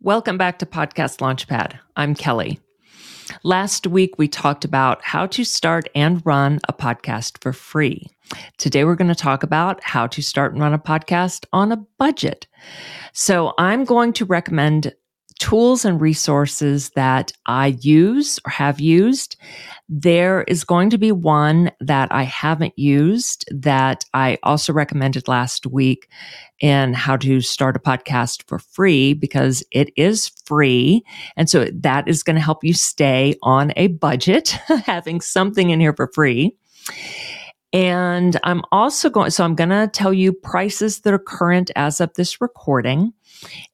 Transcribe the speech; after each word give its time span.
Welcome 0.00 0.36
back 0.36 0.58
to 0.58 0.66
Podcast 0.66 1.20
Launchpad. 1.20 1.78
I'm 1.94 2.16
Kelly. 2.16 2.58
Last 3.44 3.86
week, 3.86 4.18
we 4.18 4.26
talked 4.26 4.64
about 4.64 5.00
how 5.04 5.26
to 5.26 5.44
start 5.44 5.88
and 5.94 6.20
run 6.26 6.58
a 6.68 6.72
podcast 6.72 7.40
for 7.40 7.52
free. 7.52 8.08
Today, 8.58 8.84
we're 8.84 8.96
going 8.96 9.06
to 9.06 9.14
talk 9.14 9.44
about 9.44 9.80
how 9.84 10.08
to 10.08 10.22
start 10.22 10.54
and 10.54 10.60
run 10.60 10.74
a 10.74 10.78
podcast 10.80 11.46
on 11.52 11.70
a 11.70 11.86
budget. 11.98 12.48
So, 13.12 13.54
I'm 13.58 13.84
going 13.84 14.12
to 14.14 14.24
recommend 14.24 14.92
tools 15.38 15.84
and 15.84 16.00
resources 16.00 16.90
that 16.90 17.32
I 17.46 17.78
use 17.80 18.38
or 18.46 18.50
have 18.50 18.80
used. 18.80 19.36
There 19.88 20.42
is 20.44 20.64
going 20.64 20.90
to 20.90 20.98
be 20.98 21.12
one 21.12 21.70
that 21.80 22.10
I 22.12 22.22
haven't 22.22 22.78
used 22.78 23.44
that 23.50 24.04
I 24.14 24.38
also 24.42 24.72
recommended 24.72 25.28
last 25.28 25.66
week 25.66 26.08
in 26.60 26.94
how 26.94 27.16
to 27.16 27.40
start 27.40 27.76
a 27.76 27.80
podcast 27.80 28.46
for 28.48 28.58
free 28.58 29.12
because 29.12 29.64
it 29.70 29.90
is 29.96 30.28
free. 30.46 31.02
And 31.36 31.50
so 31.50 31.66
that 31.74 32.08
is 32.08 32.22
going 32.22 32.36
to 32.36 32.42
help 32.42 32.62
you 32.62 32.72
stay 32.72 33.34
on 33.42 33.72
a 33.76 33.88
budget, 33.88 34.48
having 34.86 35.20
something 35.20 35.70
in 35.70 35.80
here 35.80 35.94
for 35.94 36.10
free. 36.14 36.56
And 37.74 38.38
I'm 38.44 38.62
also 38.70 39.10
going, 39.10 39.30
so 39.30 39.44
I'm 39.44 39.56
going 39.56 39.70
to 39.70 39.90
tell 39.92 40.12
you 40.12 40.32
prices 40.32 41.00
that 41.00 41.12
are 41.12 41.18
current 41.18 41.72
as 41.74 42.00
of 42.00 42.14
this 42.14 42.40
recording. 42.40 43.12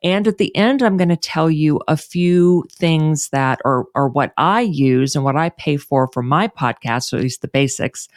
And 0.03 0.27
at 0.27 0.39
the 0.39 0.57
end, 0.57 0.83
I'm 0.83 0.97
going 0.97 1.11
to 1.11 1.19
tell 1.19 1.51
you 1.51 1.83
a 1.87 1.99
few 1.99 2.65
things 2.73 3.29
that 3.29 3.61
are, 3.67 3.85
are 3.95 4.09
what 4.09 4.33
I 4.39 4.63
use 4.63 5.15
and 5.15 5.23
what 5.23 5.37
I 5.37 5.51
pay 5.51 5.77
for 5.77 6.09
for 6.15 6.23
my 6.23 6.49
podcast, 6.49 7.13
or 7.13 7.19
at 7.19 7.23
least 7.23 7.43
the 7.43 7.49
basics. 7.49 8.09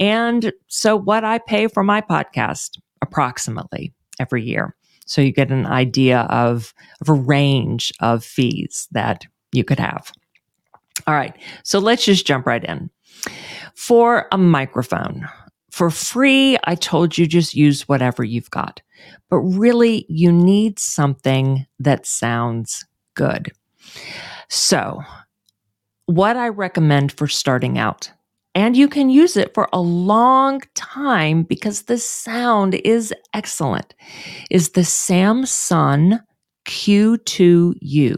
And 0.00 0.52
so 0.66 0.96
what 0.96 1.22
I 1.22 1.38
pay 1.38 1.68
for 1.68 1.84
my 1.84 2.00
podcast 2.00 2.80
approximately 3.00 3.94
every 4.18 4.42
year. 4.42 4.74
So 5.06 5.20
you 5.20 5.30
get 5.30 5.52
an 5.52 5.64
idea 5.64 6.22
of, 6.22 6.74
of 7.00 7.08
a 7.08 7.14
range 7.14 7.92
of 8.00 8.24
fees 8.24 8.88
that 8.90 9.26
you 9.52 9.62
could 9.62 9.78
have. 9.78 10.12
All 11.06 11.14
right. 11.14 11.36
So 11.62 11.78
let's 11.78 12.04
just 12.04 12.26
jump 12.26 12.46
right 12.46 12.64
in. 12.64 12.90
For 13.74 14.26
a 14.32 14.38
microphone, 14.38 15.28
for 15.70 15.90
free, 15.90 16.58
I 16.64 16.74
told 16.74 17.16
you 17.16 17.26
just 17.26 17.54
use 17.54 17.88
whatever 17.88 18.24
you've 18.24 18.50
got. 18.50 18.82
But 19.30 19.38
really, 19.38 20.04
you 20.08 20.32
need 20.32 20.78
something 20.78 21.66
that 21.78 22.06
sounds 22.06 22.84
good. 23.14 23.52
So, 24.48 25.00
what 26.06 26.36
I 26.36 26.48
recommend 26.48 27.12
for 27.12 27.28
starting 27.28 27.78
out, 27.78 28.10
and 28.54 28.76
you 28.76 28.88
can 28.88 29.10
use 29.10 29.36
it 29.36 29.54
for 29.54 29.68
a 29.72 29.80
long 29.80 30.60
time 30.74 31.44
because 31.44 31.82
the 31.82 31.98
sound 31.98 32.74
is 32.74 33.14
excellent, 33.32 33.94
is 34.50 34.70
the 34.70 34.84
Samson 34.84 36.20
Q2U. 36.66 38.16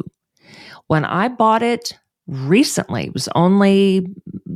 When 0.87 1.05
I 1.05 1.29
bought 1.29 1.63
it 1.63 1.99
recently, 2.27 3.05
it 3.05 3.15
was 3.15 3.29
only 3.35 4.07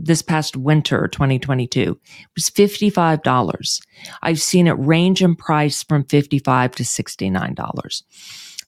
this 0.05 0.22
past 0.22 0.56
winter 0.56 1.08
2022 1.08 1.98
it 2.02 2.28
was 2.34 2.50
$55 2.50 3.80
i've 4.22 4.41
seen 4.41 4.66
it 4.66 4.72
range 4.72 5.22
in 5.22 5.34
price 5.34 5.83
from 5.83 6.05
55 6.05 6.72
to 6.72 6.83
$69 6.83 8.02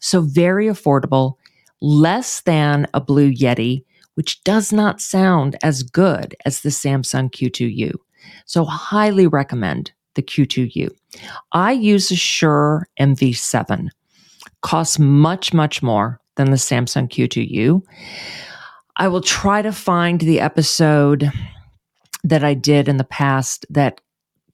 so 0.00 0.20
very 0.20 0.66
affordable 0.66 1.34
less 1.80 2.40
than 2.42 2.86
a 2.94 3.00
blue 3.00 3.32
yeti 3.32 3.84
which 4.14 4.42
does 4.42 4.72
not 4.72 5.00
sound 5.00 5.56
as 5.62 5.82
good 5.82 6.34
as 6.44 6.60
the 6.60 6.70
Samson 6.70 7.28
q2u 7.28 7.92
so 8.46 8.64
highly 8.64 9.26
recommend 9.26 9.92
the 10.14 10.22
q2u 10.22 10.90
i 11.52 11.72
use 11.72 12.10
a 12.10 12.16
shure 12.16 12.88
mv7 12.98 13.88
costs 14.62 14.98
much 14.98 15.52
much 15.54 15.82
more 15.82 16.20
than 16.38 16.50
the 16.50 16.58
Samson 16.58 17.08
q2u 17.08 17.82
I 18.98 19.06
will 19.06 19.20
try 19.20 19.62
to 19.62 19.72
find 19.72 20.20
the 20.20 20.40
episode 20.40 21.30
that 22.24 22.42
I 22.42 22.54
did 22.54 22.88
in 22.88 22.96
the 22.96 23.04
past 23.04 23.64
that 23.70 24.00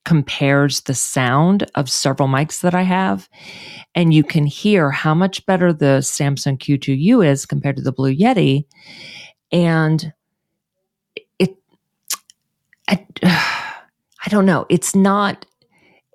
compares 0.05 0.83
the 0.83 0.95
sound 0.95 1.67
of 1.75 1.89
several 1.89 2.29
mics 2.29 2.61
that 2.61 2.75
I 2.75 2.83
have. 2.83 3.29
And 3.95 4.13
you 4.13 4.23
can 4.23 4.45
hear 4.45 4.91
how 4.91 5.15
much 5.15 5.47
better 5.47 5.73
the 5.73 6.03
Samson 6.03 6.59
Q2U 6.59 7.27
is 7.27 7.47
compared 7.47 7.77
to 7.77 7.83
the 7.83 7.93
Blue 7.93 8.15
Yeti. 8.15 8.67
And 9.51 10.13
it, 11.39 11.57
I, 12.87 13.07
I 13.23 14.29
don't 14.29 14.47
know, 14.47 14.67
it's 14.69 14.95
not, 14.95 15.47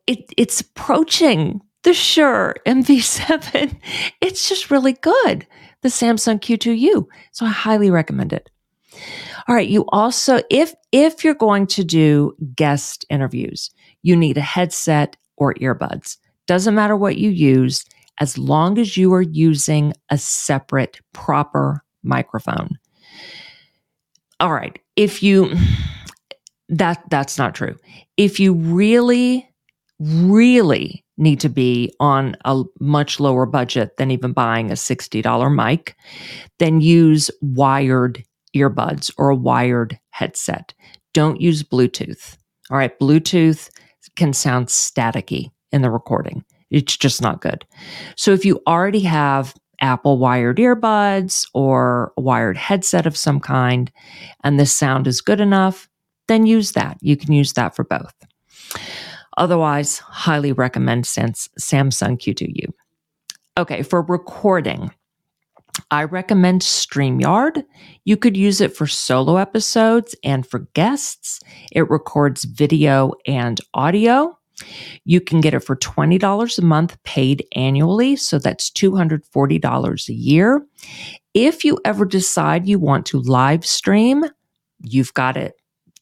it, 0.06 0.32
it's 0.38 0.62
approaching 0.62 1.62
the 1.82 1.96
Shure 1.96 2.56
MV7. 2.68 3.76
It's 4.22 4.48
just 4.48 4.70
really 4.70 4.94
good 4.94 5.48
the 5.82 5.90
Samson 5.90 6.40
Q2U. 6.40 7.06
So 7.32 7.46
I 7.46 7.50
highly 7.50 7.90
recommend 7.90 8.34
it. 8.34 8.50
All 9.48 9.56
right, 9.56 9.68
you 9.68 9.86
also 9.90 10.42
if 10.50 10.74
if 10.92 11.24
you're 11.24 11.34
going 11.34 11.68
to 11.68 11.84
do 11.84 12.36
guest 12.56 13.06
interviews, 13.10 13.72
you 14.04 14.16
need 14.16 14.38
a 14.38 14.42
headset 14.42 15.16
or 15.38 15.54
earbuds. 15.56 16.18
Doesn't 16.48 16.76
matter 16.76 16.96
what 16.96 17.18
you 17.18 17.30
use 17.30 17.86
as 18.20 18.38
long 18.38 18.78
as 18.78 18.98
you 18.98 19.14
are 19.14 19.22
using 19.22 19.94
a 20.10 20.18
separate 20.18 21.00
proper 21.14 21.84
microphone. 22.04 22.78
All 24.40 24.54
right, 24.54 24.78
if 24.96 25.24
you 25.24 25.56
that 26.70 27.04
that's 27.10 27.38
not 27.38 27.56
true. 27.56 27.76
If 28.18 28.40
you 28.40 28.54
really 28.54 29.49
really 30.00 31.04
need 31.18 31.40
to 31.42 31.50
be 31.50 31.94
on 32.00 32.36
a 32.46 32.64
much 32.80 33.20
lower 33.20 33.46
budget 33.46 33.98
than 33.98 34.12
even 34.12 34.32
buying 34.32 34.72
a 34.72 34.76
$60 34.76 35.56
mic, 35.56 35.96
then 36.58 36.82
use 36.82 37.30
wired 37.42 38.24
earbuds 38.56 39.12
or 39.18 39.30
a 39.30 39.36
wired 39.36 40.00
headset. 40.12 40.74
Don't 41.14 41.42
use 41.42 41.64
Bluetooth. 41.64 42.38
All 42.72 42.78
right, 42.78 42.98
Bluetooth 43.00 43.70
can 44.16 44.34
sound 44.34 44.68
staticky 44.68 45.52
in 45.72 45.82
the 45.82 45.92
recording. 45.92 46.44
It's 46.72 46.96
just 46.96 47.22
not 47.22 47.42
good. 47.42 47.66
So 48.16 48.32
if 48.32 48.46
you 48.46 48.62
already 48.68 49.02
have 49.02 49.54
Apple 49.82 50.18
wired 50.18 50.58
earbuds 50.58 51.48
or 51.54 52.14
a 52.18 52.22
wired 52.22 52.58
headset 52.58 53.06
of 53.06 53.18
some 53.18 53.40
kind 53.40 53.92
and 54.44 54.60
the 54.60 54.66
sound 54.66 55.08
is 55.08 55.22
good 55.22 55.40
enough, 55.40 55.90
then 56.28 56.46
use 56.46 56.74
that. 56.74 56.98
You 57.02 57.18
can 57.18 57.34
use 57.34 57.54
that 57.54 57.76
for 57.76 57.84
both. 57.84 58.14
Otherwise, 59.40 60.00
highly 60.00 60.52
recommend 60.52 61.08
since 61.08 61.50
Samson 61.58 62.18
Q2U. 62.18 62.66
Okay, 63.58 63.84
for 63.84 64.02
recording, 64.04 64.92
I 65.92 66.04
recommend 66.04 66.62
StreamYard. 66.62 67.64
You 68.04 68.18
could 68.18 68.36
use 68.36 68.60
it 68.62 68.76
for 68.76 68.86
solo 68.86 69.38
episodes 69.38 70.14
and 70.24 70.46
for 70.46 70.60
guests. 70.74 71.40
It 71.72 71.90
records 71.90 72.44
video 72.44 73.14
and 73.26 73.60
audio. 73.74 74.38
You 75.06 75.22
can 75.22 75.40
get 75.40 75.54
it 75.54 75.62
for 75.62 75.78
$20 75.78 76.58
a 76.58 76.62
month 76.62 77.02
paid 77.04 77.46
annually. 77.56 78.18
So 78.18 78.40
that's 78.40 78.70
$240 78.72 80.10
a 80.10 80.14
year. 80.14 80.66
If 81.34 81.64
you 81.64 81.80
ever 81.86 82.04
decide 82.04 82.68
you 82.68 82.78
want 82.78 83.06
to 83.08 83.22
live 83.22 83.66
stream, 83.66 84.26
you've 84.84 85.14
got 85.14 85.38
it 85.38 85.54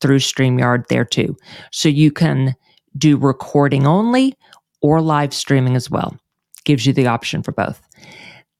through 0.02 0.20
StreamYard 0.20 0.88
there 0.88 1.06
too. 1.06 1.38
So 1.72 1.88
you 1.88 2.12
can 2.12 2.56
do 2.98 3.18
recording 3.18 3.86
only 3.86 4.36
or 4.82 5.02
live 5.02 5.34
streaming 5.34 5.76
as 5.76 5.90
well. 5.90 6.18
Gives 6.66 6.86
you 6.86 6.94
the 6.94 7.08
option 7.08 7.44
for 7.44 7.52
both. 7.52 7.82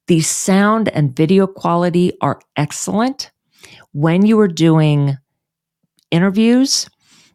The 0.08 0.22
sound 0.22 0.90
and 0.90 1.16
video 1.16 1.48
quality 1.48 2.14
are 2.22 2.40
excellent. 2.56 3.32
When 3.92 4.26
you 4.26 4.40
are 4.40 4.48
doing 4.48 5.18
interviews, 6.12 6.90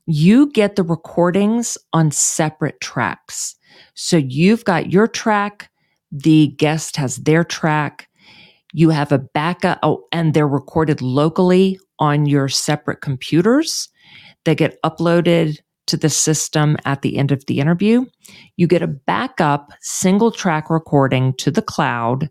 you 0.07 0.51
get 0.51 0.77
the 0.77 0.83
recordings 0.83 1.77
on 1.93 2.11
separate 2.11 2.81
tracks. 2.81 3.55
So 3.95 4.17
you've 4.17 4.65
got 4.65 4.91
your 4.91 5.07
track, 5.07 5.71
the 6.11 6.49
guest 6.59 6.97
has 6.97 7.17
their 7.17 7.45
track, 7.45 8.09
you 8.73 8.91
have 8.91 9.13
a 9.13 9.19
backup, 9.19 9.79
oh, 9.83 10.05
and 10.13 10.33
they're 10.33 10.49
recorded 10.49 11.03
locally 11.03 11.79
on 11.99 12.27
your 12.27 12.49
separate 12.49 13.03
computers. 13.03 13.89
They 14.45 14.55
get 14.55 14.81
uploaded 14.83 15.59
to 15.87 15.97
the 15.97 16.11
system 16.11 16.77
at 16.85 17.03
the 17.03 17.17
end 17.17 17.33
of 17.33 17.45
the 17.47 17.59
interview. 17.59 18.05
You 18.57 18.67
get 18.67 18.83
a 18.83 18.87
backup 18.87 19.73
single 19.81 20.31
track 20.31 20.71
recording 20.71 21.35
to 21.35 21.51
the 21.51 21.63
cloud 21.63 22.31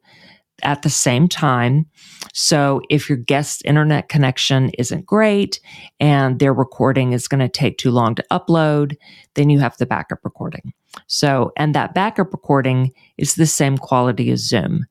at 0.63 0.83
the 0.83 0.89
same 0.89 1.27
time. 1.27 1.87
So 2.33 2.81
if 2.89 3.09
your 3.09 3.17
guest's 3.17 3.63
internet 3.63 4.09
connection 4.09 4.69
isn't 4.77 5.07
great 5.07 5.59
and 5.99 6.37
their 6.37 6.53
recording 6.53 7.13
is 7.13 7.27
going 7.27 7.39
to 7.39 7.49
take 7.49 7.77
too 7.77 7.89
long 7.89 8.13
to 8.15 8.25
upload, 8.31 8.95
then 9.33 9.49
you 9.49 9.59
have 9.59 9.75
the 9.77 9.87
backup 9.87 10.19
recording. 10.23 10.73
So, 11.07 11.51
and 11.57 11.73
that 11.73 11.93
backup 11.95 12.31
recording 12.31 12.91
is 13.17 13.35
the 13.35 13.47
same 13.47 13.77
quality 13.77 14.29
as 14.29 14.47
Zoom. 14.47 14.85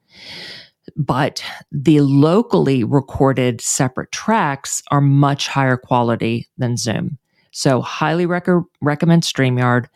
but 0.97 1.43
the 1.71 2.01
locally 2.01 2.85
recorded 2.85 3.61
separate 3.61 4.13
tracks 4.13 4.83
are 4.91 5.01
much 5.01 5.49
higher 5.49 5.77
quality 5.77 6.49
than 6.59 6.77
Zoom. 6.77 7.19
So, 7.51 7.81
highly 7.81 8.27
rec- 8.27 8.47
recommend 8.81 9.23
StreamYard. 9.23 9.87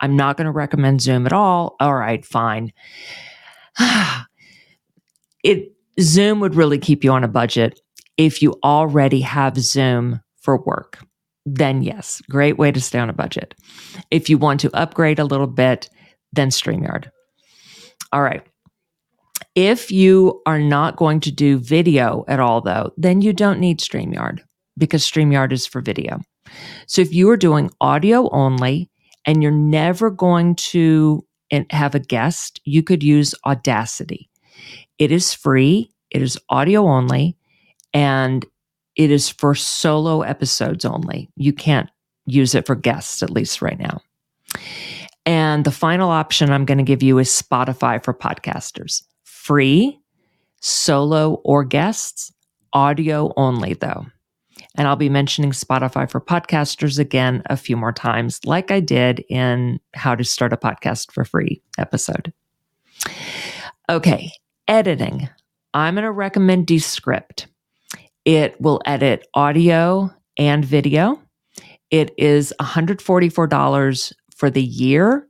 I'm 0.00 0.16
not 0.16 0.36
going 0.36 0.46
to 0.46 0.52
recommend 0.52 1.00
Zoom 1.00 1.26
at 1.26 1.32
all. 1.32 1.76
All 1.80 1.94
right, 1.94 2.24
fine. 2.24 2.72
it 5.44 5.72
Zoom 6.00 6.40
would 6.40 6.54
really 6.54 6.78
keep 6.78 7.04
you 7.04 7.12
on 7.12 7.24
a 7.24 7.28
budget 7.28 7.80
if 8.16 8.42
you 8.42 8.54
already 8.62 9.20
have 9.20 9.58
Zoom 9.58 10.20
for 10.40 10.58
work. 10.64 10.98
Then 11.44 11.82
yes, 11.82 12.20
great 12.28 12.58
way 12.58 12.72
to 12.72 12.80
stay 12.80 12.98
on 12.98 13.08
a 13.08 13.14
budget. 13.14 13.54
If 14.10 14.28
you 14.28 14.36
want 14.36 14.60
to 14.60 14.76
upgrade 14.76 15.18
a 15.18 15.24
little 15.24 15.46
bit, 15.46 15.88
then 16.32 16.50
StreamYard. 16.50 17.08
All 18.12 18.22
right. 18.22 18.42
If 19.54 19.90
you 19.90 20.42
are 20.44 20.58
not 20.58 20.96
going 20.96 21.20
to 21.20 21.32
do 21.32 21.58
video 21.58 22.24
at 22.28 22.40
all, 22.40 22.60
though, 22.60 22.92
then 22.96 23.22
you 23.22 23.32
don't 23.32 23.60
need 23.60 23.80
StreamYard 23.80 24.40
because 24.76 25.02
StreamYard 25.02 25.52
is 25.52 25.66
for 25.66 25.80
video. 25.80 26.20
So 26.86 27.02
if 27.02 27.12
you 27.12 27.28
are 27.30 27.36
doing 27.36 27.70
audio 27.80 28.28
only 28.30 28.90
and 29.24 29.42
you're 29.42 29.52
never 29.52 30.10
going 30.10 30.54
to 30.56 31.24
have 31.70 31.94
a 31.94 32.00
guest, 32.00 32.60
you 32.64 32.82
could 32.82 33.02
use 33.02 33.34
Audacity. 33.44 34.28
It 34.98 35.12
is 35.12 35.32
free, 35.34 35.90
it 36.10 36.22
is 36.22 36.38
audio 36.48 36.86
only, 36.86 37.36
and 37.92 38.44
it 38.96 39.10
is 39.10 39.28
for 39.28 39.54
solo 39.54 40.22
episodes 40.22 40.84
only. 40.84 41.28
You 41.36 41.52
can't 41.52 41.90
use 42.24 42.54
it 42.54 42.66
for 42.66 42.74
guests, 42.74 43.22
at 43.22 43.30
least 43.30 43.62
right 43.62 43.78
now. 43.78 44.00
And 45.24 45.64
the 45.64 45.72
final 45.72 46.10
option 46.10 46.50
I'm 46.50 46.64
going 46.64 46.78
to 46.78 46.84
give 46.84 47.02
you 47.02 47.18
is 47.18 47.28
Spotify 47.28 48.02
for 48.02 48.14
podcasters. 48.14 49.02
Free, 49.24 50.00
solo 50.60 51.34
or 51.44 51.64
guests, 51.64 52.32
audio 52.72 53.32
only 53.36 53.74
though. 53.74 54.06
And 54.76 54.86
I'll 54.86 54.96
be 54.96 55.08
mentioning 55.08 55.52
Spotify 55.52 56.10
for 56.10 56.20
podcasters 56.20 56.98
again 56.98 57.42
a 57.46 57.56
few 57.56 57.76
more 57.76 57.92
times, 57.92 58.40
like 58.44 58.70
I 58.70 58.80
did 58.80 59.24
in 59.28 59.80
How 59.94 60.14
to 60.14 60.24
Start 60.24 60.52
a 60.52 60.56
Podcast 60.56 61.12
for 61.12 61.24
Free 61.24 61.62
episode. 61.78 62.32
Okay, 63.88 64.30
editing. 64.68 65.28
I'm 65.72 65.94
going 65.94 66.04
to 66.04 66.10
recommend 66.10 66.66
Descript. 66.66 67.46
It 68.24 68.60
will 68.60 68.82
edit 68.84 69.26
audio 69.34 70.12
and 70.36 70.64
video. 70.64 71.22
It 71.90 72.12
is 72.18 72.52
$144 72.60 74.12
for 74.34 74.50
the 74.50 74.62
year. 74.62 75.28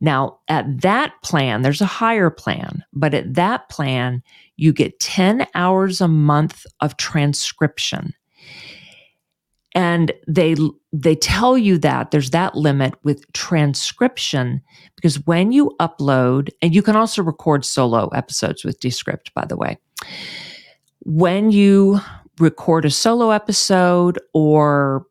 Now, 0.00 0.40
at 0.48 0.82
that 0.82 1.14
plan, 1.22 1.62
there's 1.62 1.80
a 1.80 1.86
higher 1.86 2.30
plan, 2.30 2.84
but 2.92 3.14
at 3.14 3.32
that 3.34 3.68
plan, 3.68 4.22
you 4.56 4.72
get 4.72 5.00
10 5.00 5.46
hours 5.54 6.00
a 6.00 6.08
month 6.08 6.66
of 6.80 6.96
transcription. 6.96 8.12
And 9.74 10.12
they 10.28 10.54
they 10.92 11.16
tell 11.16 11.58
you 11.58 11.78
that 11.78 12.10
there's 12.10 12.30
that 12.30 12.54
limit 12.54 12.94
with 13.02 13.30
transcription 13.32 14.62
because 14.94 15.26
when 15.26 15.50
you 15.50 15.74
upload 15.80 16.50
and 16.62 16.74
you 16.74 16.82
can 16.82 16.94
also 16.94 17.22
record 17.22 17.64
solo 17.64 18.08
episodes 18.08 18.64
with 18.64 18.78
Descript 18.78 19.34
by 19.34 19.44
the 19.44 19.56
way. 19.56 19.78
When 21.00 21.50
you 21.50 22.00
record 22.38 22.84
a 22.84 22.90
solo 22.90 23.30
episode 23.30 24.18
or 24.32 25.06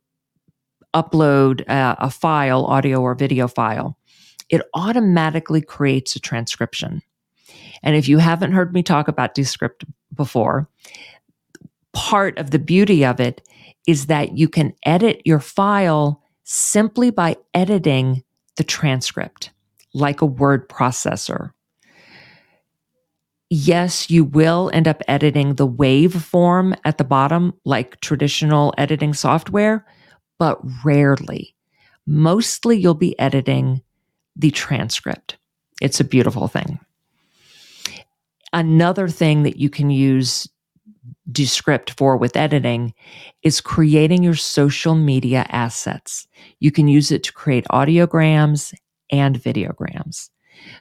upload 0.93 1.61
a, 1.67 1.97
a 1.99 2.09
file, 2.09 2.65
audio 2.65 3.01
or 3.01 3.15
video 3.15 3.47
file, 3.47 3.97
it 4.49 4.61
automatically 4.73 5.61
creates 5.61 6.15
a 6.15 6.19
transcription. 6.19 7.01
And 7.81 7.95
if 7.95 8.07
you 8.07 8.17
haven't 8.17 8.53
heard 8.53 8.73
me 8.73 8.83
talk 8.83 9.07
about 9.07 9.33
Descript 9.33 9.83
before, 10.13 10.69
part 11.93 12.37
of 12.37 12.51
the 12.51 12.59
beauty 12.59 13.05
of 13.05 13.19
it 13.19 13.47
is 13.87 14.07
that 14.07 14.37
you 14.37 14.47
can 14.47 14.73
edit 14.85 15.21
your 15.25 15.39
file 15.39 16.21
simply 16.43 17.09
by 17.09 17.37
editing 17.53 18.23
the 18.57 18.63
transcript, 18.63 19.51
like 19.93 20.21
a 20.21 20.25
word 20.25 20.69
processor. 20.69 21.51
Yes, 23.49 24.09
you 24.09 24.23
will 24.23 24.71
end 24.73 24.87
up 24.87 25.03
editing 25.07 25.55
the 25.55 25.67
waveform 25.67 26.75
at 26.85 26.97
the 26.97 27.03
bottom, 27.03 27.53
like 27.65 27.99
traditional 28.01 28.73
editing 28.77 29.13
software, 29.13 29.85
but 30.39 30.59
rarely. 30.83 31.55
Mostly 32.07 32.77
you'll 32.77 32.95
be 32.95 33.17
editing 33.19 33.81
the 34.35 34.51
transcript. 34.51 35.37
It's 35.81 35.99
a 35.99 36.03
beautiful 36.03 36.47
thing. 36.47 36.79
Another 38.51 39.07
thing 39.07 39.43
that 39.43 39.57
you 39.57 39.69
can 39.69 39.89
use 39.89 40.47
Descript 41.33 41.91
for 41.97 42.15
with 42.15 42.37
editing 42.37 42.93
is 43.41 43.59
creating 43.59 44.23
your 44.23 44.35
social 44.35 44.95
media 44.95 45.45
assets. 45.49 46.27
You 46.59 46.71
can 46.71 46.87
use 46.87 47.11
it 47.11 47.23
to 47.23 47.33
create 47.33 47.65
audiograms 47.71 48.73
and 49.11 49.39
videograms. 49.39 50.29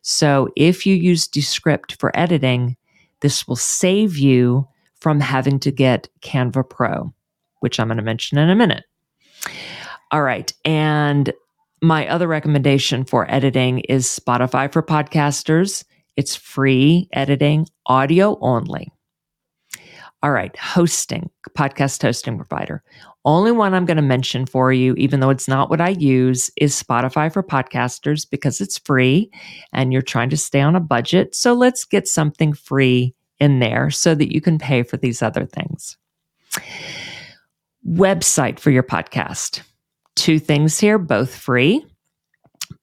So 0.03 0.49
if 0.57 0.87
you 0.87 0.95
use 0.95 1.27
Descript 1.27 1.99
for 1.99 2.17
editing, 2.17 2.77
this 3.21 3.49
will 3.49 3.57
save 3.57 4.17
you 4.19 4.69
from 5.01 5.19
having 5.21 5.59
to 5.61 5.73
get 5.73 6.09
Canva 6.21 6.69
Pro, 6.69 7.13
which 7.61 7.81
I'm 7.81 7.89
going 7.89 7.97
to 7.97 8.03
mention 8.05 8.39
in 8.39 8.51
a 8.51 8.55
minute. 8.55 8.85
All 10.13 10.23
right. 10.23 10.53
And 10.65 11.33
my 11.81 12.07
other 12.07 12.29
recommendation 12.29 13.05
for 13.05 13.29
editing 13.29 13.81
is 13.81 14.07
Spotify 14.07 14.73
for 14.73 14.83
podcasters. 14.83 15.85
It's 16.17 16.37
free 16.37 17.09
editing, 17.13 17.67
audio 17.87 18.39
only. 18.41 18.93
All 20.25 20.31
right, 20.31 20.57
hosting, 20.57 21.31
podcast 21.57 22.01
hosting 22.01 22.37
provider. 22.37 22.85
Only 23.25 23.51
one 23.51 23.75
I'm 23.75 23.87
going 23.87 23.97
to 23.97 24.03
mention 24.03 24.47
for 24.47 24.73
you, 24.73 24.95
even 24.95 25.19
though 25.19 25.31
it's 25.31 25.49
not 25.49 25.69
what 25.69 25.81
I 25.81 25.91
use, 25.91 26.49
is 26.57 26.81
Spotify 26.81 27.33
for 27.33 27.43
podcasters 27.43 28.29
because 28.29 28.61
it's 28.61 28.79
free 28.79 29.31
and 29.73 29.93
you're 29.93 30.01
trying 30.01 30.31
to 30.31 30.37
stay 30.37 30.61
on 30.61 30.77
a 30.77 30.81
budget. 30.81 31.35
So 31.35 31.55
let's 31.55 31.85
get 31.85 32.07
something 32.07 32.53
free 32.53 33.15
in 33.41 33.59
there 33.59 33.91
so 33.91 34.15
that 34.15 34.33
you 34.33 34.41
can 34.41 34.59
pay 34.59 34.85
for 34.85 34.97
these 34.97 35.23
other 35.23 35.45
things. 35.45 35.97
Website 37.85 38.61
for 38.61 38.71
your 38.71 38.85
podcast. 38.85 39.63
Two 40.15 40.39
things 40.39 40.79
here, 40.79 40.99
both 40.99 41.35
free. 41.35 41.85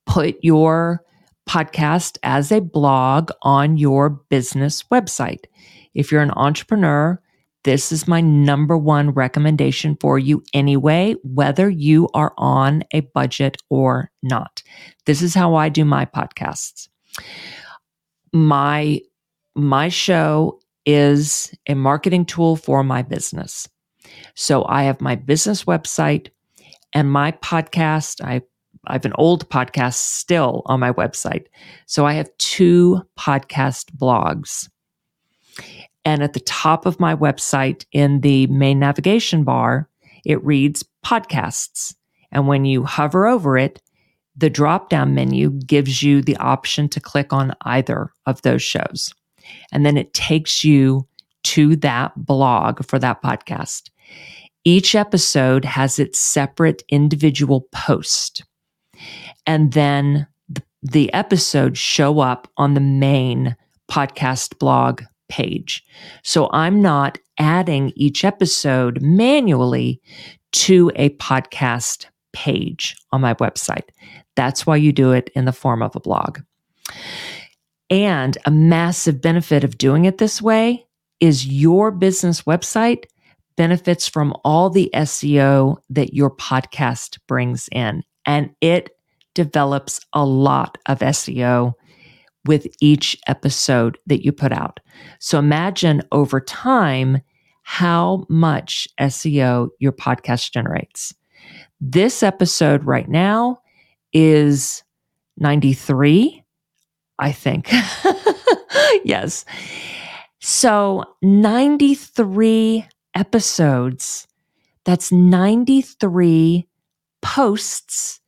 Put 0.06 0.38
your 0.42 1.04
podcast 1.48 2.18
as 2.24 2.52
a 2.52 2.60
blog 2.60 3.32
on 3.44 3.78
your 3.78 4.10
business 4.10 4.84
website. 4.92 5.46
If 5.94 6.12
you're 6.12 6.22
an 6.22 6.32
entrepreneur, 6.32 7.22
this 7.64 7.92
is 7.92 8.08
my 8.08 8.22
number 8.22 8.78
one 8.78 9.12
recommendation 9.12 9.98
for 10.00 10.18
you 10.18 10.44
anyway, 10.54 11.16
whether 11.24 11.70
you 11.70 12.08
are 12.14 12.34
on 12.38 12.84
a 12.94 13.02
budget 13.02 13.58
or 13.70 14.12
not. 14.24 14.64
This 15.06 15.22
is 15.22 15.34
how 15.34 15.56
I 15.56 15.70
do 15.70 15.84
my 15.84 16.06
podcasts. 16.06 16.88
My 18.32 19.02
my 19.56 19.90
show 19.90 20.60
is 20.86 21.54
a 21.68 21.74
marketing 21.74 22.26
tool 22.26 22.56
for 22.56 22.84
my 22.84 23.02
business. 23.02 23.68
So 24.36 24.66
I 24.68 24.84
have 24.84 25.02
my 25.02 25.16
business 25.16 25.66
website 25.66 26.30
and 26.94 27.12
my 27.12 27.34
podcast. 27.34 28.24
I 28.24 28.42
I 28.88 28.94
have 28.94 29.06
an 29.06 29.14
old 29.16 29.50
podcast 29.50 29.96
still 29.96 30.62
on 30.66 30.80
my 30.80 30.94
website. 30.94 31.48
So 31.86 32.06
I 32.06 32.14
have 32.14 32.30
two 32.38 33.02
podcast 33.20 33.92
blogs. 33.98 34.70
And 36.06 36.24
at 36.24 36.34
the 36.34 36.40
top 36.42 36.86
of 36.86 37.00
my 37.00 37.16
website 37.16 37.86
in 37.92 38.22
the 38.22 38.48
main 38.48 38.80
navigation 38.80 39.44
bar, 39.44 39.90
it 40.26 40.44
reads 40.44 40.84
podcasts. 41.06 41.94
And 42.32 42.48
when 42.48 42.66
you 42.66 42.84
hover 42.84 43.28
over 43.28 43.58
it, 43.58 43.82
the 44.36 44.50
drop 44.50 44.90
down 44.90 45.14
menu 45.14 45.50
gives 45.52 46.02
you 46.02 46.22
the 46.22 46.38
option 46.38 46.88
to 46.90 47.00
click 47.00 47.34
on 47.34 47.54
either 47.64 48.12
of 48.26 48.42
those 48.42 48.64
shows. 48.64 49.14
And 49.72 49.86
then 49.86 49.98
it 49.98 50.14
takes 50.14 50.64
you 50.64 51.08
to 51.44 51.76
that 51.78 52.14
blog 52.16 52.86
for 52.86 53.00
that 53.00 53.22
podcast. 53.22 53.90
Each 54.64 54.96
episode 54.96 55.66
has 55.66 56.00
its 56.00 56.20
separate 56.20 56.84
individual 56.90 57.68
post. 57.72 58.44
And 59.46 59.74
then 59.74 60.28
the, 60.84 61.12
episodes 61.14 61.80
show 61.80 62.20
up 62.20 62.48
on 62.58 62.74
the 62.74 62.82
main 62.82 63.56
podcast 63.90 64.60
blog 64.60 65.02
page. 65.30 65.84
So 66.24 66.50
I'm 66.52 66.82
not 66.82 67.18
adding 67.38 67.94
each 67.96 68.26
episode 68.26 69.02
manually 69.02 70.02
to 70.52 70.92
a 70.96 71.10
podcast 71.18 72.06
page 72.34 72.96
on 73.12 73.22
my 73.22 73.34
website. 73.36 73.90
That's 74.36 74.66
why 74.66 74.76
you 74.76 74.92
do 74.92 75.12
it 75.12 75.30
in 75.36 75.46
the 75.46 75.52
form 75.52 75.82
of 75.82 75.96
a 75.96 76.00
blog. 76.00 76.40
And 77.90 78.38
a 78.46 78.52
massive 78.52 79.22
benefit 79.22 79.64
of 79.64 79.78
doing 79.78 80.06
it 80.06 80.18
this 80.18 80.42
way 80.42 80.86
is 81.20 81.48
your 81.48 81.92
business 81.92 82.44
website 82.44 83.06
benefits 83.58 84.08
from 84.08 84.34
all 84.46 84.70
the 84.70 84.90
SEO 84.94 85.78
that 85.90 86.14
your 86.14 86.30
podcast 86.30 87.18
brings 87.28 87.68
in. 87.72 88.04
And 88.26 88.52
it 88.62 88.92
develops 89.34 90.00
a 90.14 90.26
lot 90.26 90.78
of 90.86 91.00
SEO 91.00 91.74
with 92.46 92.68
each 92.82 93.18
episode 93.28 93.98
that 94.08 94.24
you 94.24 94.32
put 94.32 94.52
out. 94.52 94.80
So 95.20 95.40
imagine 95.40 96.02
over 96.12 96.40
time 96.40 97.22
how 97.64 98.26
much 98.30 98.88
SEO 99.00 99.70
your 99.80 99.92
podcast 99.92 100.52
generates. 100.52 101.14
This 101.80 102.24
episode 102.24 102.84
right 102.84 103.08
now 103.08 103.60
is 104.14 104.84
93, 105.38 106.44
I 107.20 107.32
think. 107.32 107.72
yes. 109.04 109.46
So 110.40 111.04
93 111.22 112.86
episodes. 113.16 114.28
That's 114.86 115.12
93 115.12 116.68
posts 117.22 118.22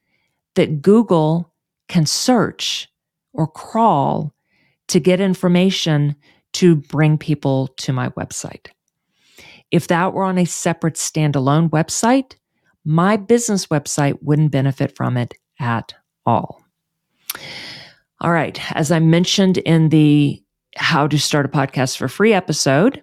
that 0.55 0.81
Google 0.81 1.53
can 1.87 2.05
search 2.05 2.90
or 3.33 3.47
crawl 3.47 4.33
to 4.87 4.99
get 4.99 5.21
information 5.21 6.15
to 6.53 6.75
bring 6.75 7.17
people 7.17 7.67
to 7.77 7.93
my 7.93 8.09
website. 8.09 8.67
If 9.71 9.87
that 9.87 10.13
were 10.13 10.25
on 10.25 10.37
a 10.37 10.45
separate 10.45 10.95
standalone 10.95 11.69
website, 11.69 12.35
my 12.83 13.15
business 13.15 13.67
website 13.67 14.17
wouldn't 14.21 14.51
benefit 14.51 14.95
from 14.95 15.15
it 15.17 15.33
at 15.59 15.93
all. 16.25 16.61
All 18.19 18.31
right. 18.31 18.59
As 18.75 18.91
I 18.91 18.99
mentioned 18.99 19.59
in 19.59 19.89
the 19.89 20.43
how 20.75 21.07
to 21.07 21.17
start 21.17 21.45
a 21.45 21.49
podcast 21.49 21.97
for 21.97 22.07
free 22.07 22.33
episode, 22.33 23.01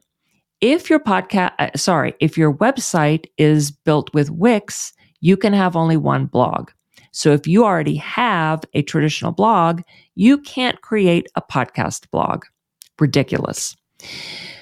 if 0.60 0.90
your 0.90 1.00
podcast, 1.00 1.52
uh, 1.58 1.70
sorry, 1.76 2.14
if 2.20 2.36
your 2.36 2.52
website 2.52 3.26
is 3.36 3.70
built 3.70 4.12
with 4.12 4.30
Wix, 4.30 4.92
you 5.20 5.36
can 5.36 5.52
have 5.52 5.76
only 5.76 5.96
one 5.96 6.26
blog. 6.26 6.70
So 7.18 7.32
if 7.32 7.48
you 7.48 7.64
already 7.64 7.96
have 7.96 8.62
a 8.74 8.82
traditional 8.82 9.32
blog, 9.32 9.82
you 10.14 10.38
can't 10.38 10.80
create 10.82 11.26
a 11.34 11.42
podcast 11.42 12.08
blog. 12.12 12.44
Ridiculous. 13.00 13.76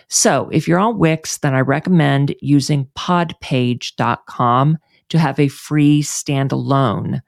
So 0.09 0.49
if 0.51 0.67
you're 0.67 0.79
on 0.79 0.99
Wix, 0.99 1.37
then 1.37 1.55
I 1.55 1.61
recommend 1.61 2.35
using 2.41 2.89
podpage.com 2.97 4.79
to 5.11 5.19
have 5.19 5.39
a 5.39 5.49
free 5.49 6.03
standalone 6.03 7.21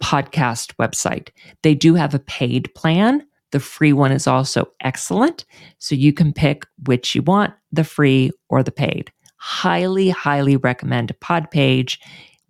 podcast 0.00 0.76
website. 0.76 1.30
They 1.62 1.74
do 1.74 1.96
have 1.96 2.14
a 2.14 2.20
paid 2.20 2.72
plan. 2.76 3.26
The 3.50 3.58
free 3.58 3.92
one 3.92 4.12
is 4.12 4.28
also 4.28 4.68
excellent. 4.80 5.44
So 5.80 5.96
you 5.96 6.12
can 6.12 6.32
pick 6.32 6.66
which 6.86 7.16
you 7.16 7.22
want, 7.22 7.52
the 7.72 7.82
free 7.82 8.30
or 8.48 8.62
the 8.62 8.70
paid. 8.70 9.10
Highly, 9.38 10.10
highly 10.10 10.56
recommend 10.56 11.12
Podpage 11.20 11.98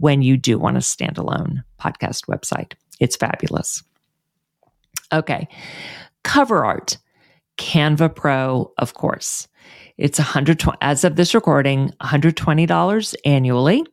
when 0.02 0.20
you 0.20 0.36
do 0.36 0.58
want 0.58 0.76
a 0.76 0.80
standalone 0.80 1.62
podcast 1.80 2.26
website. 2.26 2.72
It's 2.98 3.14
fabulous. 3.14 3.84
Okay. 5.12 5.46
Cover 6.24 6.64
art. 6.64 6.98
Canva 7.56 8.16
Pro, 8.16 8.72
of 8.78 8.94
course. 8.94 9.46
It's 9.98 10.18
120 10.18 10.76
as 10.80 11.04
of 11.04 11.14
this 11.14 11.36
recording, 11.36 11.92
$120 12.02 13.14
annually. 13.24 13.84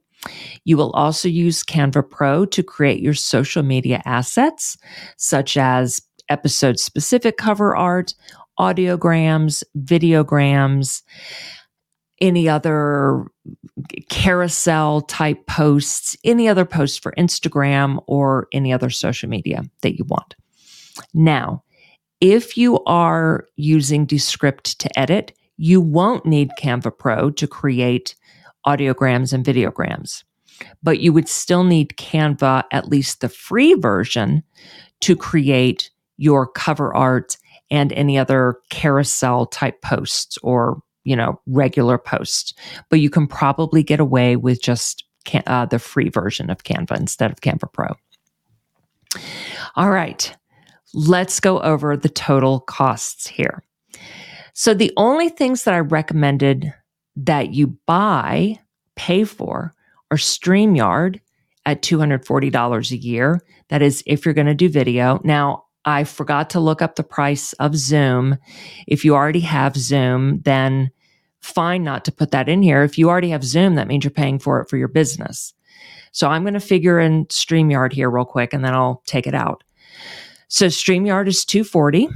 You 0.66 0.78
will 0.78 0.90
also 0.94 1.28
use 1.28 1.64
Canva 1.64 2.10
Pro 2.10 2.44
to 2.48 2.64
create 2.64 3.04
your 3.04 3.14
social 3.14 3.62
media 3.62 4.02
assets, 4.06 4.78
such 5.18 5.58
as 5.58 6.02
episode 6.28 6.80
specific 6.80 7.38
cover 7.38 7.76
art, 7.76 8.16
audiograms, 8.60 9.64
videograms, 9.78 11.04
any 12.22 12.50
other 12.50 13.26
carousel 14.10 15.02
type 15.02 15.46
posts, 15.48 16.18
any 16.24 16.48
other 16.48 16.66
posts 16.66 16.98
for 16.98 17.14
Instagram 17.18 18.04
or 18.08 18.48
any 18.52 18.74
other 18.74 18.90
social 18.90 19.30
media 19.30 19.64
that 19.82 19.98
you 19.98 20.06
want. 20.06 20.36
Now, 21.14 21.64
if 22.22 22.58
you 22.58 22.84
are 22.84 23.46
using 23.56 24.06
Descript 24.06 24.80
to 24.80 25.00
edit, 25.00 25.32
you 25.58 25.80
won't 25.80 26.26
need 26.26 26.52
Canva 26.60 26.98
Pro 26.98 27.30
to 27.32 27.48
create 27.48 28.16
audiograms 28.66 29.32
and 29.34 29.46
videograms. 29.46 30.24
But 30.84 31.00
you 31.00 31.14
would 31.14 31.30
still 31.30 31.64
need 31.64 31.96
Canva, 31.98 32.64
at 32.72 32.90
least 32.90 33.22
the 33.22 33.30
free 33.30 33.74
version, 33.76 34.44
to 35.02 35.16
create 35.16 35.92
your 36.18 36.46
cover 36.46 36.94
art 36.94 37.38
and 37.72 37.94
any 37.94 38.18
other 38.18 38.58
carousel 38.70 39.46
type 39.46 39.82
posts 39.82 40.38
or, 40.44 40.82
you 41.04 41.16
know, 41.16 41.40
regular 41.48 41.98
posts. 41.98 42.54
But 42.90 43.00
you 43.00 43.10
can 43.10 43.28
probably 43.28 43.84
get 43.84 44.00
away 44.00 44.36
with 44.36 44.62
just 44.62 45.04
can, 45.26 45.44
uh, 45.48 45.66
the 45.66 45.80
free 45.80 46.10
version 46.10 46.50
of 46.50 46.64
Canva 46.64 46.98
instead 46.98 47.32
of 47.32 47.42
Canva 47.42 47.72
Pro. 47.74 47.96
All 49.76 49.90
right, 49.90 50.36
let's 50.94 51.40
go 51.40 51.60
over 51.62 51.98
the 51.98 52.10
total 52.10 52.60
costs 52.60 53.28
here. 53.28 53.64
So 54.54 54.74
the 54.74 54.92
only 54.98 55.30
things 55.30 55.64
that 55.64 55.74
I 55.74 55.80
recommended 55.80 56.74
that 57.16 57.54
you 57.54 57.78
buy, 57.86 58.60
pay 58.96 59.24
for, 59.24 59.74
are 60.12 60.18
StreamYard 60.18 61.20
at 61.66 61.82
$240 61.82 62.92
a 62.92 62.98
year. 62.98 63.42
That 63.70 63.82
is 63.82 64.04
if 64.06 64.26
you're 64.26 64.34
going 64.34 64.48
to 64.48 64.54
do 64.54 64.70
video. 64.70 65.20
Now, 65.24 65.66
I 65.86 66.04
forgot 66.04 66.50
to 66.52 66.60
look 66.60 66.82
up 66.82 66.96
the 66.96 67.04
price 67.04 67.54
of 67.54 67.76
Zoom. 67.76 68.38
If 68.88 69.06
you 69.06 69.16
already 69.16 69.40
have 69.42 69.76
Zoom, 69.76 70.42
then 70.42 70.92
fine 71.40 71.84
not 71.84 72.06
to 72.06 72.12
put 72.12 72.32
that 72.32 72.50
in 72.50 72.62
here. 72.62 72.84
If 72.84 72.98
you 72.98 73.10
already 73.10 73.30
have 73.30 73.44
Zoom, 73.44 73.76
that 73.76 73.88
means 73.88 74.04
you're 74.04 74.12
paying 74.12 74.40
for 74.40 74.62
it 74.62 74.70
for 74.70 74.78
your 74.78 74.88
business. 74.88 75.54
So 76.12 76.28
I'm 76.28 76.44
going 76.44 76.54
to 76.54 76.60
figure 76.60 77.00
in 77.00 77.26
StreamYard 77.28 77.94
here 77.94 78.10
real 78.10 78.26
quick 78.26 78.54
and 78.54 78.64
then 78.64 78.74
I'll 78.74 79.02
take 79.06 79.28
it 79.28 79.36
out. 79.36 79.64
So 80.48 80.66
StreamYard 80.66 81.28
is 81.28 81.46
240 81.46 82.10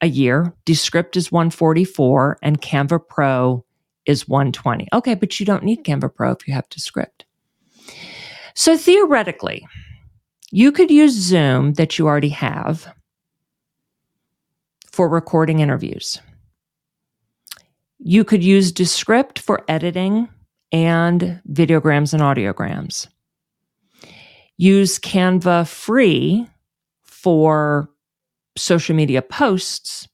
a 0.00 0.08
year. 0.08 0.52
Descript 0.64 1.16
is 1.16 1.30
144 1.30 2.38
and 2.42 2.60
Canva 2.60 3.06
Pro 3.08 3.64
is 4.04 4.28
120. 4.28 4.88
Okay, 4.92 5.14
but 5.14 5.38
you 5.38 5.46
don't 5.46 5.62
need 5.62 5.84
Canva 5.84 6.14
Pro 6.14 6.32
if 6.32 6.46
you 6.46 6.54
have 6.54 6.68
Descript. 6.68 7.24
So 8.54 8.76
theoretically, 8.76 9.66
you 10.52 10.70
could 10.70 10.90
use 10.90 11.14
Zoom 11.14 11.72
that 11.74 11.98
you 11.98 12.06
already 12.06 12.28
have 12.28 12.94
for 14.92 15.08
recording 15.08 15.60
interviews. 15.60 16.20
You 17.98 18.22
could 18.22 18.44
use 18.44 18.70
Descript 18.70 19.38
for 19.38 19.64
editing 19.66 20.28
and 20.70 21.40
videograms 21.50 22.12
and 22.12 22.22
audiograms. 22.22 23.08
Use 24.58 24.98
Canva 24.98 25.66
free 25.66 26.46
for 27.02 27.88
social 28.54 28.94
media 28.94 29.22
posts, 29.22 30.06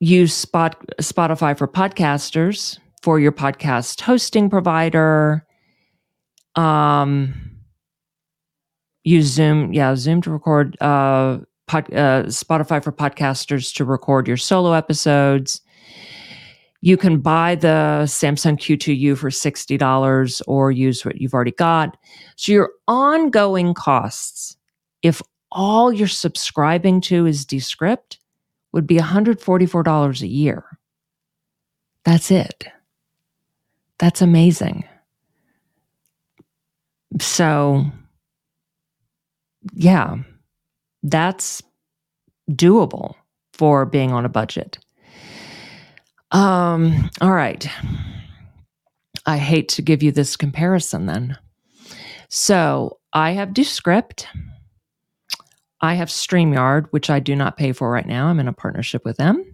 use 0.00 0.34
Spot, 0.34 0.76
Spotify 1.00 1.56
for 1.56 1.68
podcasters 1.68 2.80
for 3.02 3.20
your 3.20 3.32
podcast 3.32 4.00
hosting 4.00 4.50
provider. 4.50 5.46
Um, 6.56 7.51
use 9.04 9.26
Zoom, 9.26 9.72
yeah, 9.72 9.94
Zoom 9.96 10.22
to 10.22 10.30
record 10.30 10.76
uh, 10.80 11.38
pod, 11.66 11.92
uh, 11.92 12.24
Spotify 12.24 12.82
for 12.82 12.92
podcasters 12.92 13.74
to 13.74 13.84
record 13.84 14.28
your 14.28 14.36
solo 14.36 14.72
episodes. 14.72 15.60
You 16.80 16.96
can 16.96 17.20
buy 17.20 17.54
the 17.54 18.06
Samson 18.06 18.56
Q2U 18.56 19.16
for 19.16 19.30
$60 19.30 20.42
or 20.48 20.72
use 20.72 21.04
what 21.04 21.20
you've 21.20 21.34
already 21.34 21.52
got. 21.52 21.96
So 22.36 22.52
your 22.52 22.70
ongoing 22.88 23.72
costs, 23.72 24.56
if 25.02 25.22
all 25.52 25.92
you're 25.92 26.08
subscribing 26.08 27.00
to 27.02 27.26
is 27.26 27.44
Descript 27.44 28.18
would 28.72 28.86
be 28.86 28.96
$144 28.96 30.22
a 30.22 30.26
year. 30.26 30.64
That's 32.04 32.30
it. 32.30 32.66
That's 33.98 34.22
amazing. 34.22 34.84
So, 37.20 37.86
yeah, 39.74 40.16
that's 41.02 41.62
doable 42.50 43.14
for 43.52 43.84
being 43.84 44.12
on 44.12 44.24
a 44.24 44.30
budget. 44.30 44.78
Um, 46.30 47.10
all 47.20 47.32
right. 47.32 47.68
I 49.26 49.36
hate 49.36 49.68
to 49.70 49.82
give 49.82 50.02
you 50.02 50.10
this 50.10 50.36
comparison 50.36 51.06
then. 51.06 51.36
So 52.28 52.98
I 53.12 53.32
have 53.32 53.54
Descript. 53.54 54.26
I 55.80 55.94
have 55.94 56.08
StreamYard, 56.08 56.86
which 56.90 57.10
I 57.10 57.20
do 57.20 57.36
not 57.36 57.56
pay 57.56 57.72
for 57.72 57.90
right 57.90 58.06
now. 58.06 58.28
I'm 58.28 58.40
in 58.40 58.48
a 58.48 58.52
partnership 58.52 59.04
with 59.04 59.16
them. 59.16 59.44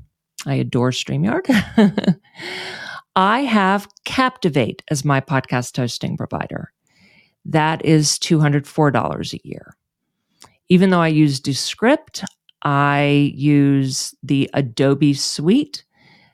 I 0.46 0.54
adore 0.54 0.90
StreamYard. 0.90 1.48
I 3.16 3.40
have 3.40 3.88
Captivate 4.04 4.82
as 4.90 5.04
my 5.04 5.20
podcast 5.20 5.76
hosting 5.76 6.16
provider. 6.16 6.72
That 7.44 7.84
is 7.84 8.18
$204 8.18 9.32
a 9.32 9.48
year. 9.48 9.74
Even 10.68 10.90
though 10.90 11.00
I 11.00 11.08
use 11.08 11.40
Descript, 11.40 12.24
I 12.62 13.32
use 13.34 14.14
the 14.22 14.50
Adobe 14.54 15.14
Suite. 15.14 15.84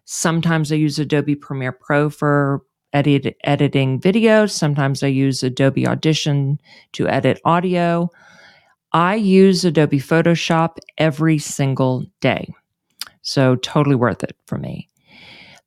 Sometimes 0.05 0.73
I 0.73 0.77
use 0.77 0.99
Adobe 0.99 1.35
Premiere 1.35 1.73
Pro 1.73 2.11
for 2.11 2.63
edit, 2.93 3.37
editing 3.45 4.01
video. 4.01 4.47
Sometimes 4.47 5.03
I 5.03 5.09
use 5.09 5.43
Adobe 5.43 5.87
Audition 5.87 6.59
to 6.93 7.09
edit 7.09 7.41
audio. 7.45 8.11
I 8.93 9.17
use 9.17 9.65
Adobe 9.65 9.99
Photoshop 9.99 10.79
every 10.99 11.39
single 11.39 12.07
day. 12.21 12.53
So 13.23 13.57
totally 13.57 13.97
worth 13.97 14.23
it 14.23 14.37
for 14.47 14.59
me. 14.59 14.89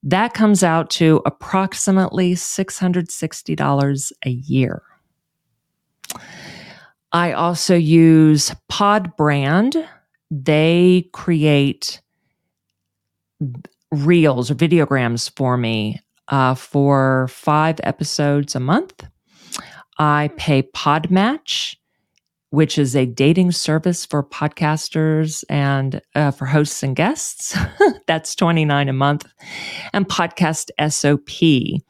That 0.03 0.33
comes 0.33 0.63
out 0.63 0.89
to 0.91 1.21
approximately 1.25 2.35
$660 2.35 4.11
a 4.25 4.29
year. 4.29 4.81
I 7.11 7.31
also 7.31 7.75
use 7.75 8.53
Podbrand. 8.71 9.87
They 10.29 11.09
create 11.13 12.01
reels 13.91 14.51
or 14.51 14.55
videograms 14.55 15.31
for 15.35 15.57
me 15.57 16.01
uh, 16.27 16.55
for 16.55 17.27
five 17.29 17.79
episodes 17.83 18.55
a 18.55 18.59
month. 18.59 19.05
I 19.99 20.31
pay 20.37 20.63
Podmatch 20.63 21.75
which 22.49 22.77
is 22.77 22.95
a 22.95 23.05
dating 23.05 23.51
service 23.51 24.05
for 24.05 24.23
podcasters 24.23 25.43
and 25.49 26.01
uh, 26.15 26.31
for 26.31 26.45
hosts 26.45 26.81
and 26.81 26.95
guests. 26.95 27.57
That's 28.07 28.35
29 28.35 28.87
a 28.87 28.93
month. 28.93 29.27
And 29.91 30.07
Podcast 30.07 30.69
SOP, 30.89 31.81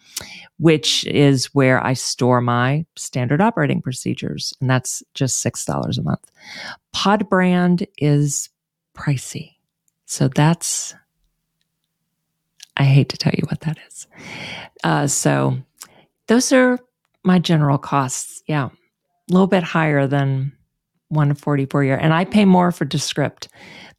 which 0.58 1.06
is 1.06 1.54
where 1.54 1.86
I 1.86 1.94
store 1.94 2.42
my 2.42 2.86
standard 2.96 3.40
operating 3.40 3.82
procedures. 3.82 4.54
And 4.60 4.70
that's 4.70 5.04
just 5.14 5.46
$6 5.46 5.98
a 5.98 6.02
month. 6.02 6.32
Podbrand 6.96 7.86
is 8.00 8.50
pricey. 8.96 9.58
So 10.06 10.28
that's, 10.28 10.96
I 12.78 12.84
hate 12.84 13.10
to 13.10 13.18
tell 13.18 13.34
you 13.38 13.44
what 13.48 13.62
that 13.62 13.78
is. 13.88 14.08
Uh, 14.84 15.06
so 15.06 15.58
those 16.26 16.52
are 16.52 16.80
my 17.24 17.38
general 17.38 17.78
costs. 17.78 18.42
Yeah 18.48 18.70
little 19.34 19.48
bit 19.48 19.64
higher 19.64 20.08
than 20.08 20.54
144 21.10 21.82
a 21.82 21.86
year. 21.86 21.98
And 21.98 22.14
I 22.14 22.26
pay 22.26 22.46
more 22.46 22.72
for 22.72 22.86
Descript 22.86 23.48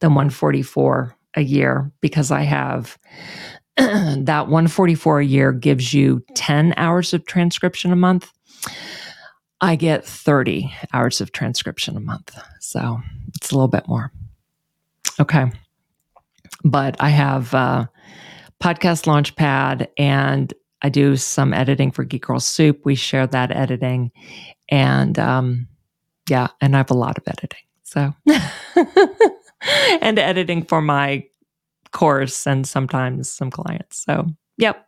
than 0.01 0.11
144 0.11 1.17
a 1.35 1.41
year 1.41 1.91
because 2.01 2.31
I 2.31 2.43
have 2.43 2.99
that 3.77 4.49
144 4.49 5.21
a 5.21 5.25
year 5.25 5.53
gives 5.53 5.95
you 5.95 6.25
10 6.35 6.75
hours 6.77 7.15
of 7.15 7.27
transcription 7.27 7.93
a 7.93 7.97
month. 7.97 8.31
I 9.61 9.77
get 9.77 10.05
30 10.05 10.73
hours 10.93 11.21
of 11.21 11.33
transcription 11.33 11.97
a 11.97 12.01
month. 12.01 12.37
So 12.61 13.01
it's 13.37 13.51
a 13.51 13.55
little 13.55 13.69
bit 13.69 13.89
more. 13.89 14.13
Okay. 15.21 15.51
But 16.65 16.97
I 17.01 17.09
have 17.09 17.55
uh, 17.55 17.87
Podcast 18.61 19.07
Launchpad 19.07 19.89
and 19.97 20.53
I 20.83 20.89
do 20.89 21.17
some 21.17 21.53
editing 21.53 21.91
for 21.91 22.05
Geek 22.05 22.27
Girl 22.27 22.41
Soup. 22.41 22.81
We 22.85 22.95
share 22.95 23.27
that 23.27 23.51
editing. 23.51 24.13
And 24.69 25.19
um, 25.19 25.69
yeah, 26.29 26.49
and 26.61 26.75
I 26.75 26.79
have 26.79 26.91
a 26.91 26.95
lot 26.95 27.19
of 27.19 27.25
editing. 27.27 27.61
So, 27.85 28.13
and 30.03 30.19
editing 30.19 30.65
for 30.65 30.83
my 30.83 31.25
course 31.93 32.47
and 32.47 32.67
sometimes 32.67 33.31
some 33.31 33.51
clients. 33.51 34.05
So, 34.05 34.27
yep. 34.59 34.87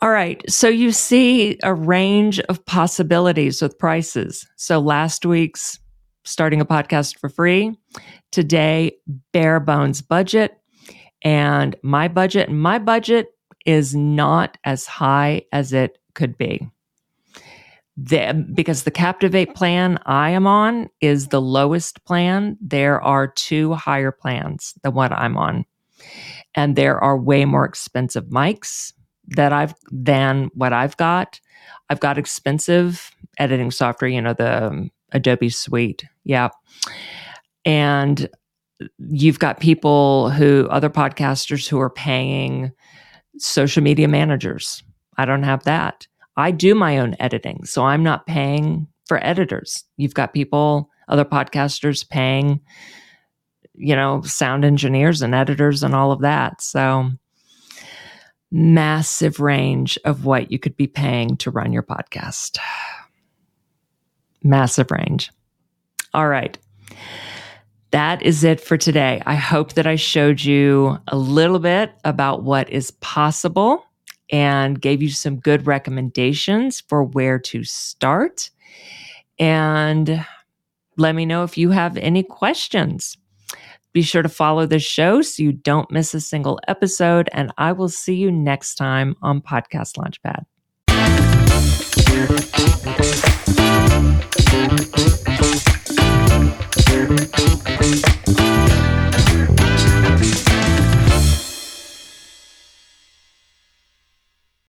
All 0.00 0.10
right. 0.10 0.42
So 0.48 0.68
you 0.68 0.92
see 0.92 1.58
a 1.62 1.74
range 1.74 2.40
of 2.40 2.64
possibilities 2.64 3.60
with 3.60 3.78
prices. 3.78 4.46
So 4.56 4.78
last 4.78 5.26
week's 5.26 5.78
starting 6.24 6.60
a 6.60 6.66
podcast 6.66 7.18
for 7.18 7.28
free. 7.28 7.76
Today, 8.30 8.96
bare 9.32 9.60
bones 9.60 10.00
budget. 10.00 10.56
And 11.22 11.74
my 11.82 12.06
budget, 12.06 12.48
my 12.48 12.78
budget 12.78 13.28
is 13.66 13.94
not 13.94 14.56
as 14.64 14.86
high 14.86 15.42
as 15.52 15.72
it 15.72 15.98
could 16.14 16.38
be 16.38 16.70
the, 18.00 18.46
because 18.54 18.84
the 18.84 18.92
Captivate 18.92 19.54
plan 19.54 19.98
I 20.06 20.30
am 20.30 20.46
on 20.46 20.88
is 21.00 21.28
the 21.28 21.40
lowest 21.40 22.04
plan. 22.04 22.56
There 22.60 23.00
are 23.02 23.26
two 23.26 23.74
higher 23.74 24.12
plans 24.12 24.74
than 24.82 24.94
what 24.94 25.10
I'm 25.10 25.36
on. 25.36 25.64
And 26.54 26.76
there 26.76 27.02
are 27.02 27.18
way 27.18 27.44
more 27.44 27.64
expensive 27.64 28.26
mics 28.26 28.92
that 29.28 29.52
I've 29.52 29.74
than 29.90 30.50
what 30.54 30.72
I've 30.72 30.96
got. 30.96 31.40
I've 31.90 32.00
got 32.00 32.18
expensive 32.18 33.10
editing 33.38 33.70
software, 33.70 34.08
you 34.08 34.22
know, 34.22 34.32
the 34.32 34.66
um, 34.66 34.90
Adobe 35.12 35.50
Suite. 35.50 36.04
Yeah. 36.24 36.50
And 37.64 38.28
you've 38.98 39.40
got 39.40 39.60
people 39.60 40.30
who, 40.30 40.68
other 40.70 40.90
podcasters 40.90 41.68
who 41.68 41.80
are 41.80 41.90
paying 41.90 42.70
social 43.38 43.82
media 43.82 44.06
managers. 44.06 44.84
I 45.16 45.24
don't 45.24 45.42
have 45.42 45.64
that. 45.64 46.06
I 46.38 46.52
do 46.52 46.76
my 46.76 46.98
own 46.98 47.16
editing, 47.18 47.64
so 47.64 47.82
I'm 47.82 48.04
not 48.04 48.26
paying 48.26 48.86
for 49.06 49.18
editors. 49.26 49.82
You've 49.96 50.14
got 50.14 50.32
people, 50.32 50.88
other 51.08 51.24
podcasters 51.24 52.08
paying, 52.08 52.60
you 53.74 53.96
know, 53.96 54.22
sound 54.22 54.64
engineers 54.64 55.20
and 55.20 55.34
editors 55.34 55.82
and 55.82 55.96
all 55.96 56.12
of 56.12 56.20
that. 56.20 56.62
So, 56.62 57.10
massive 58.52 59.40
range 59.40 59.98
of 60.04 60.24
what 60.24 60.52
you 60.52 60.60
could 60.60 60.76
be 60.76 60.86
paying 60.86 61.36
to 61.38 61.50
run 61.50 61.72
your 61.72 61.82
podcast. 61.82 62.58
Massive 64.44 64.92
range. 64.92 65.32
All 66.14 66.28
right. 66.28 66.56
That 67.90 68.22
is 68.22 68.44
it 68.44 68.60
for 68.60 68.76
today. 68.76 69.20
I 69.26 69.34
hope 69.34 69.72
that 69.72 69.88
I 69.88 69.96
showed 69.96 70.40
you 70.40 70.98
a 71.08 71.16
little 71.16 71.58
bit 71.58 71.90
about 72.04 72.44
what 72.44 72.70
is 72.70 72.92
possible 72.92 73.87
and 74.30 74.80
gave 74.80 75.02
you 75.02 75.10
some 75.10 75.38
good 75.38 75.66
recommendations 75.66 76.80
for 76.80 77.02
where 77.02 77.38
to 77.38 77.64
start. 77.64 78.50
And 79.38 80.24
let 80.96 81.14
me 81.14 81.26
know 81.26 81.44
if 81.44 81.56
you 81.56 81.70
have 81.70 81.96
any 81.96 82.22
questions. 82.22 83.16
Be 83.92 84.02
sure 84.02 84.22
to 84.22 84.28
follow 84.28 84.66
the 84.66 84.78
show 84.78 85.22
so 85.22 85.42
you 85.42 85.52
don't 85.52 85.90
miss 85.90 86.12
a 86.12 86.20
single 86.20 86.60
episode. 86.68 87.28
And 87.32 87.52
I 87.56 87.72
will 87.72 87.88
see 87.88 88.14
you 88.14 88.30
next 88.30 88.74
time 88.74 89.16
on 89.22 89.40
Podcast 89.40 89.96
Launchpad. 89.96 90.44